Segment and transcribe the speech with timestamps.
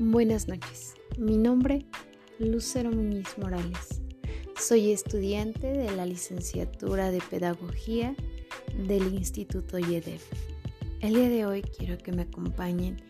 [0.00, 1.84] Buenas noches, mi nombre
[2.38, 4.00] Lucero Muñiz Morales.
[4.56, 8.14] Soy estudiante de la licenciatura de Pedagogía
[8.86, 10.20] del Instituto YEDEV.
[11.00, 13.02] El día de hoy quiero que me acompañen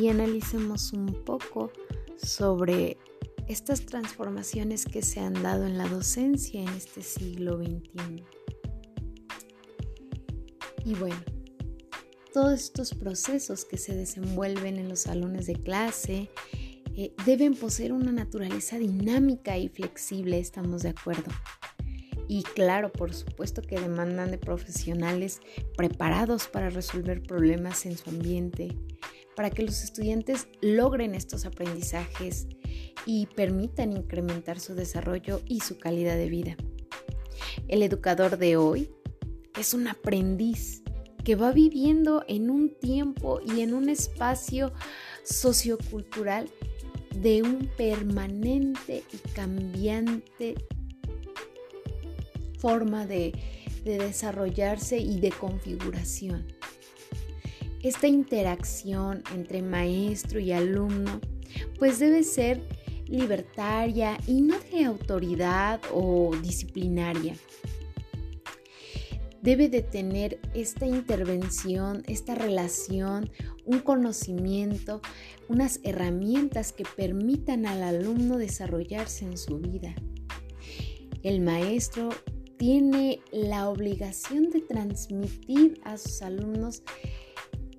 [0.00, 1.72] y analicemos un poco
[2.16, 2.96] sobre
[3.48, 8.24] estas transformaciones que se han dado en la docencia en este siglo XXI.
[10.84, 11.16] Y bueno,
[12.32, 16.30] todos estos procesos que se desenvuelven en los salones de clase
[16.96, 21.30] eh, deben poseer una naturaleza dinámica y flexible, estamos de acuerdo.
[22.28, 25.40] Y claro, por supuesto que demandan de profesionales
[25.76, 28.76] preparados para resolver problemas en su ambiente,
[29.34, 32.46] para que los estudiantes logren estos aprendizajes
[33.06, 36.56] y permitan incrementar su desarrollo y su calidad de vida.
[37.66, 38.90] El educador de hoy
[39.58, 40.79] es un aprendiz
[41.24, 44.72] que va viviendo en un tiempo y en un espacio
[45.24, 46.48] sociocultural
[47.14, 50.54] de un permanente y cambiante
[52.58, 53.32] forma de,
[53.84, 56.46] de, desarrollarse y de configuración.
[57.82, 61.20] Esta interacción entre maestro y alumno
[61.78, 62.62] pues debe ser
[63.06, 67.34] libertaria y no de autoridad o disciplinaria
[69.42, 73.30] debe de tener esta intervención, esta relación,
[73.64, 75.00] un conocimiento,
[75.48, 79.94] unas herramientas que permitan al alumno desarrollarse en su vida.
[81.22, 82.10] El maestro
[82.56, 86.82] tiene la obligación de transmitir a sus alumnos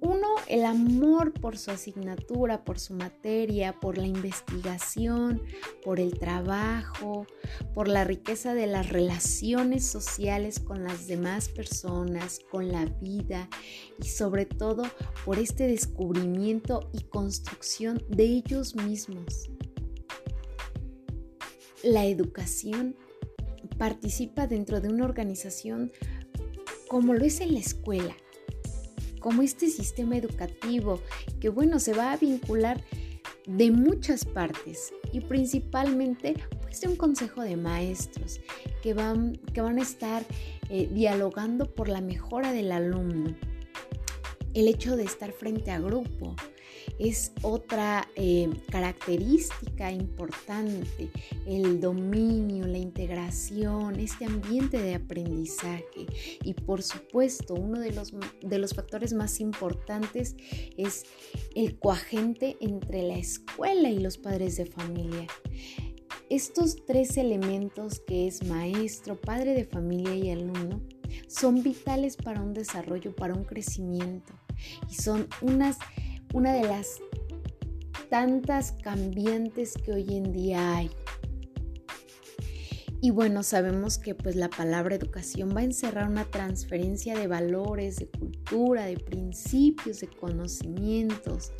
[0.00, 5.42] uno, el amor por su asignatura, por su materia, por la investigación,
[5.84, 7.26] por el trabajo,
[7.74, 13.48] por la riqueza de las relaciones sociales con las demás personas, con la vida
[14.00, 14.84] y sobre todo
[15.24, 19.50] por este descubrimiento y construcción de ellos mismos.
[21.82, 22.96] La educación
[23.78, 25.92] participa dentro de una organización
[26.88, 28.16] como lo es en la escuela
[29.20, 31.00] como este sistema educativo
[31.40, 32.82] que bueno, se va a vincular
[33.46, 38.40] de muchas partes y principalmente pues de un consejo de maestros
[38.82, 40.24] que van, que van a estar
[40.68, 43.34] eh, dialogando por la mejora del alumno.
[44.54, 46.34] El hecho de estar frente a grupo,
[46.98, 51.10] es otra eh, característica importante,
[51.46, 56.06] el dominio, la integración, este ambiente de aprendizaje.
[56.42, 58.12] Y por supuesto, uno de los,
[58.42, 60.36] de los factores más importantes
[60.76, 61.04] es
[61.54, 65.26] el coagente entre la escuela y los padres de familia.
[66.30, 70.82] Estos tres elementos que es maestro, padre de familia y alumno
[71.26, 74.34] son vitales para un desarrollo, para un crecimiento
[74.90, 75.78] y son unas
[76.34, 77.00] una de las
[78.10, 80.90] tantas cambiantes que hoy en día hay.
[83.00, 87.96] Y bueno, sabemos que pues la palabra educación va a encerrar una transferencia de valores,
[87.96, 91.52] de cultura, de principios, de conocimientos,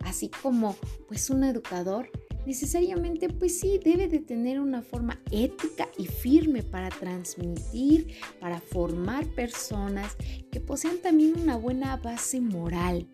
[0.00, 0.76] así como
[1.06, 2.10] pues un educador
[2.46, 9.26] necesariamente pues sí debe de tener una forma ética y firme para transmitir, para formar
[9.34, 10.16] personas
[10.50, 13.06] que posean también una buena base moral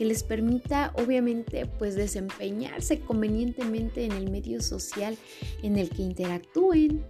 [0.00, 5.18] que les permita obviamente pues desempeñarse convenientemente en el medio social
[5.62, 7.04] en el que interactúen,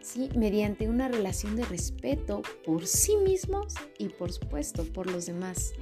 [0.00, 0.28] ¿sí?
[0.36, 5.72] mediante una relación de respeto por sí mismos y por supuesto por los demás.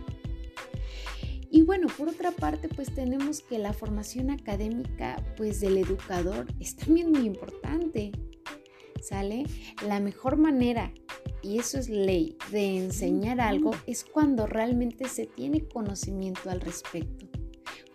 [1.55, 6.75] Y bueno, por otra parte, pues tenemos que la formación académica pues del educador es
[6.75, 8.11] también muy importante.
[9.01, 9.45] ¿Sale?
[9.87, 10.93] La mejor manera
[11.43, 17.29] y eso es ley, de enseñar algo es cuando realmente se tiene conocimiento al respecto.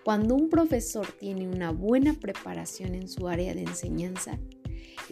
[0.06, 4.40] Cuando un profesor tiene una buena preparación en su área de enseñanza,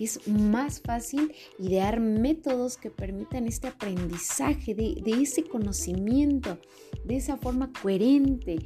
[0.05, 6.57] es más fácil idear métodos que permitan este aprendizaje de, ese conocimiento,
[7.05, 8.57] de esa forma coherente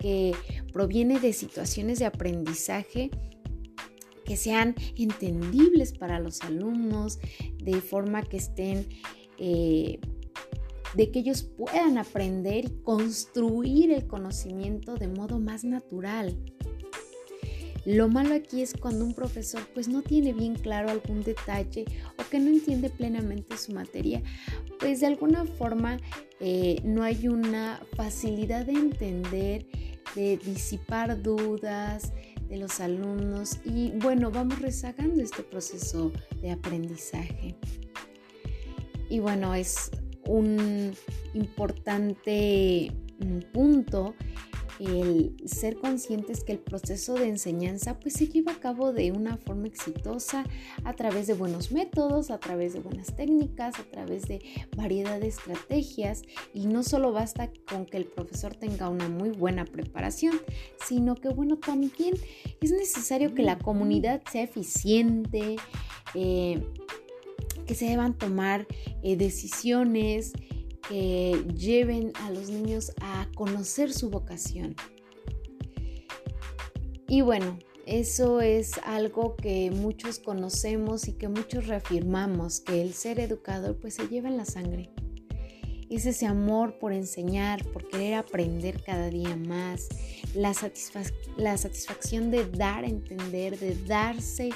[0.00, 0.32] que
[0.72, 3.10] proviene de situaciones de aprendizaje
[4.24, 7.18] que sean entendibles para los alumnos,
[7.62, 8.86] de forma que estén,
[9.38, 10.00] eh,
[10.96, 16.38] de que ellos puedan aprender y construir el conocimiento de modo más natural.
[17.84, 21.84] Lo malo aquí es cuando un profesor pues no tiene bien claro algún detalle
[22.18, 24.22] o que no entiende plenamente su materia,
[24.80, 25.98] pues de alguna forma
[26.40, 29.66] eh, no hay una facilidad de entender,
[30.14, 32.12] de disipar dudas,
[32.48, 37.56] de los alumnos y bueno, vamos rezagando este proceso de aprendizaje.
[39.10, 39.90] Y bueno, es
[40.26, 40.92] un
[41.34, 44.14] importante mm, punto
[44.80, 49.36] el ser conscientes que el proceso de enseñanza pues se lleva a cabo de una
[49.36, 50.44] forma exitosa
[50.84, 54.40] a través de buenos métodos, a través de buenas técnicas, a través de
[54.76, 56.22] variedad de estrategias.
[56.52, 60.40] Y no solo basta con que el profesor tenga una muy buena preparación,
[60.86, 62.14] sino que bueno, también
[62.60, 65.56] es necesario que la comunidad sea eficiente,
[66.14, 66.62] eh,
[67.66, 68.66] que se deban tomar
[69.02, 70.32] eh, decisiones,
[70.88, 74.76] que lleven a los niños a conocer su vocación.
[77.08, 83.20] Y bueno, eso es algo que muchos conocemos y que muchos reafirmamos, que el ser
[83.20, 84.90] educador pues se lleva en la sangre.
[85.90, 89.88] Es ese amor por enseñar, por querer aprender cada día más,
[90.34, 94.50] la, satisfacción de dar a entender, de darse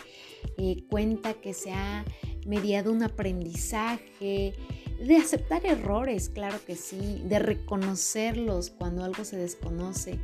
[0.56, 2.04] eh, cuenta que se ha
[2.46, 4.54] mediado un aprendizaje,
[4.98, 10.18] de aceptar errores, claro que sí, de reconocerlos cuando algo se desconoce,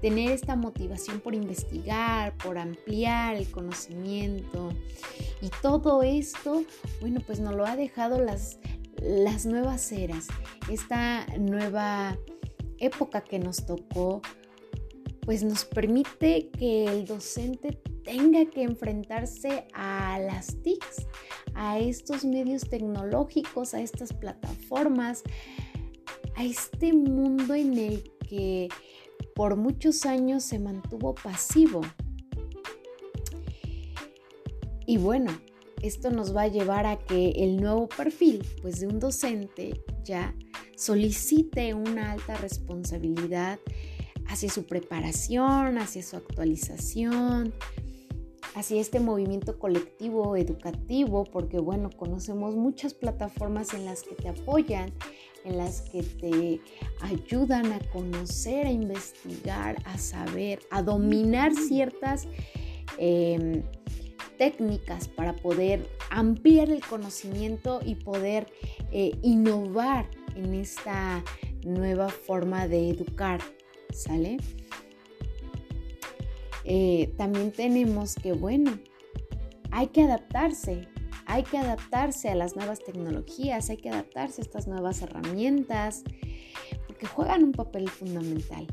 [0.00, 4.72] tener esta motivación por investigar, por ampliar el conocimiento.
[5.42, 6.64] Y todo esto,
[7.00, 8.58] bueno, pues nos lo ha dejado las,
[9.02, 10.28] las nuevas eras,
[10.70, 12.16] esta nueva
[12.78, 14.22] época que nos tocó,
[15.22, 21.06] pues nos permite que el docente tenga que enfrentarse a las TICs,
[21.62, 25.22] a estos medios tecnológicos, a estas plataformas,
[26.34, 28.68] a este mundo en el que
[29.34, 31.82] por muchos años se mantuvo pasivo.
[34.86, 35.38] Y bueno,
[35.82, 40.34] esto nos va a llevar a que el nuevo perfil pues de un docente ya
[40.76, 43.60] solicite una alta responsabilidad
[44.28, 47.52] hacia su preparación, hacia su actualización,
[48.54, 54.92] hacia este movimiento colectivo educativo, porque bueno, conocemos muchas plataformas en las que te apoyan,
[55.44, 56.60] en las que te
[57.00, 62.28] ayudan a conocer, a investigar, a saber, a dominar ciertas
[62.98, 63.62] em,
[64.38, 68.46] técnicas para poder ampliar el conocimiento y poder
[68.90, 71.22] eh, innovar en esta
[71.64, 73.40] nueva forma de educar,
[73.92, 74.38] ¿sale?
[76.64, 78.78] Eh, también tenemos que, bueno,
[79.70, 80.88] hay que adaptarse,
[81.26, 86.02] hay que adaptarse a las nuevas tecnologías, hay que adaptarse a estas nuevas herramientas,
[86.86, 88.66] porque juegan un papel fundamental.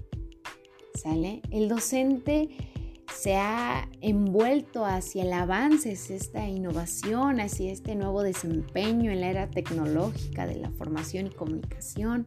[0.95, 1.41] ¿Sale?
[1.51, 2.49] El docente
[3.13, 9.29] se ha envuelto hacia el avance, hacia esta innovación, hacia este nuevo desempeño en la
[9.29, 12.25] era tecnológica de la formación y comunicación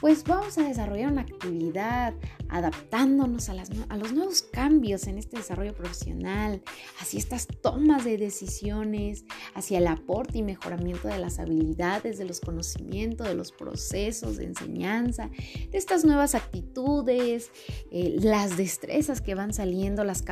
[0.00, 2.14] pues vamos a desarrollar una actividad
[2.48, 6.62] adaptándonos a, los nuevos cambios en este desarrollo profesional,
[7.00, 12.40] hacia estas tomas de decisiones, hacia el aporte y mejoramiento de las habilidades, de los
[12.40, 15.30] conocimientos, de los procesos de enseñanza,
[15.70, 17.50] de estas nuevas actitudes,
[17.90, 20.24] eh, las destrezas que van saliendo, las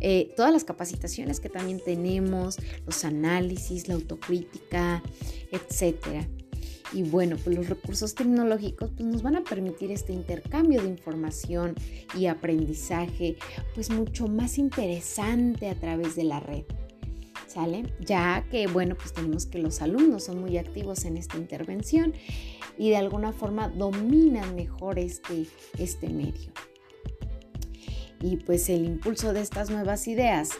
[0.00, 2.56] eh, todas las capacitaciones que también tenemos,
[2.86, 5.02] los análisis, la autocrítica,
[5.50, 6.26] etcétera.
[6.92, 11.74] Y bueno, pues los recursos tecnológicos pues nos van a permitir este intercambio de información
[12.16, 13.36] y aprendizaje
[13.74, 16.64] pues mucho más interesante a través de la red.
[17.46, 17.92] ¿Sale?
[18.00, 22.14] Ya que bueno, pues tenemos que los alumnos son muy activos en esta intervención
[22.78, 26.52] y de alguna forma dominan mejor este, este medio.
[28.22, 30.50] Y pues el impulso de estas nuevas ideas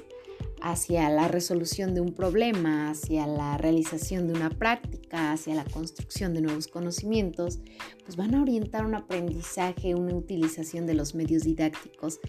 [0.63, 6.35] hacia la resolución de un problema, hacia la realización de una práctica, hacia la construcción
[6.35, 7.61] de nuevos conocimientos,
[8.05, 12.21] pues van a orientar un aprendizaje, una utilización de los medios didácticos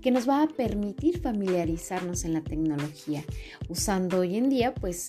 [0.00, 3.24] que nos va a permitir familiarizarnos en la tecnología,
[3.68, 5.08] usando hoy en día pues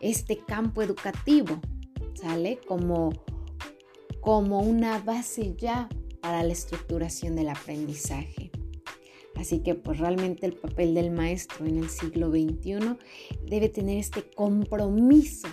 [0.00, 1.60] este campo educativo,
[2.14, 2.58] ¿sale?
[2.66, 3.12] Como,
[4.20, 5.88] como una base ya
[6.20, 8.50] para la estructuración del aprendizaje.
[9.36, 12.96] Así que pues realmente el papel del maestro en el siglo XXI
[13.46, 15.48] debe tener este compromiso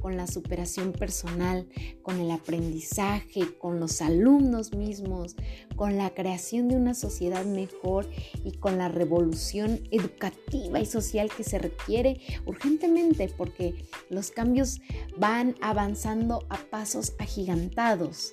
[0.00, 1.66] con la superación personal,
[2.02, 5.34] con el aprendizaje, con los alumnos mismos,
[5.74, 8.08] con la creación de una sociedad mejor
[8.44, 13.74] y con la revolución educativa y social que se requiere urgentemente porque
[14.08, 14.80] los cambios
[15.16, 18.32] van avanzando a pasos agigantados.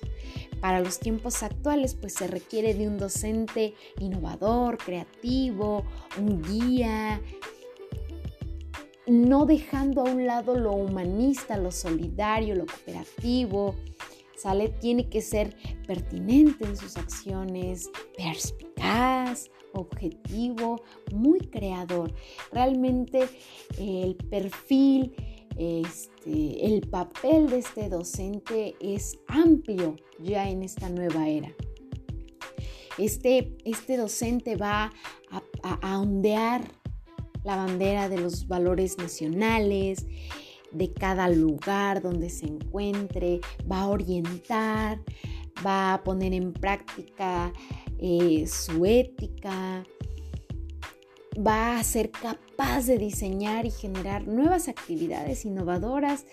[0.64, 5.84] Para los tiempos actuales pues se requiere de un docente innovador, creativo,
[6.16, 7.20] un guía,
[9.06, 13.74] no dejando a un lado lo humanista, lo solidario, lo cooperativo.
[14.38, 14.70] ¿Sale?
[14.70, 15.54] Tiene que ser
[15.86, 22.14] pertinente en sus acciones, perspicaz, objetivo, muy creador.
[22.52, 23.28] Realmente
[23.78, 25.14] el perfil,
[25.56, 31.52] este, el papel de este docente es amplio ya en esta nueva era.
[32.98, 34.92] Este, este docente va
[35.62, 36.62] a, ondear
[37.42, 40.06] la bandera de los valores nacionales,
[40.70, 45.00] de cada lugar donde se encuentre, va a orientar,
[45.64, 47.52] va a poner en práctica
[47.98, 49.84] eh, su ética,
[51.34, 56.26] va a ser capaz de diseñar y generar nuevas actividades innovadoras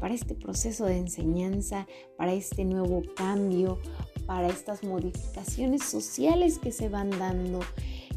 [0.00, 1.86] para este proceso de enseñanza,
[2.16, 3.78] para este nuevo cambio,
[4.26, 7.60] para estas modificaciones sociales que se van dando,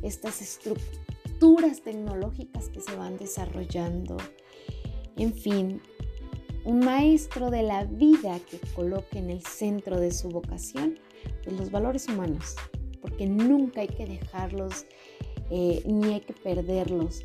[0.03, 4.17] estas estructuras tecnológicas que se van desarrollando.
[5.17, 5.81] En fin,
[6.65, 10.99] un maestro de la vida que coloque en el centro de su vocación
[11.43, 12.55] pues, los valores humanos,
[13.01, 14.85] porque nunca hay que dejarlos
[15.53, 17.23] eh, ni hay que perderlos,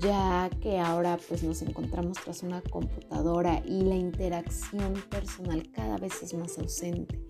[0.00, 6.20] ya que ahora pues nos encontramos tras una computadora y la interacción personal cada vez
[6.22, 7.24] es más ausente.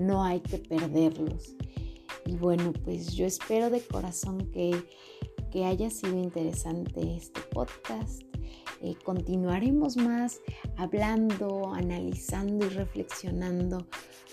[0.00, 1.56] No hay que perderlos.
[2.24, 4.80] Y bueno, pues yo espero de corazón que,
[5.50, 8.23] que haya sido interesante este podcast
[8.84, 10.42] eh, continuaremos más
[10.76, 13.86] hablando, analizando y reflexionando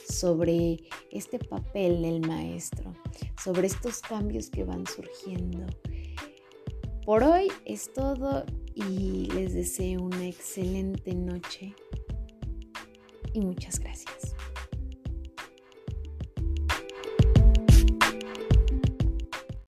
[0.06, 0.78] sobre
[1.10, 2.94] este papel del maestro,
[3.42, 5.66] sobre estos cambios que van surgiendo.
[7.06, 8.44] Por hoy es todo
[8.76, 11.74] y les deseo una excelente noche
[13.34, 14.36] y muchas gracias.